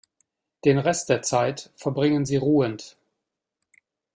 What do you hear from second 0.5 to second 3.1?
Den Rest der Zeit verbringen sie ruhend.